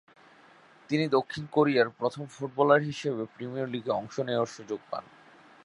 [0.89, 5.03] তিনি দক্ষিণ কোরিয়ার প্রথম ফুটবলার হিসেবে প্রিমিয়ার লীগে অংশ নেয়ার সুযোগ পান।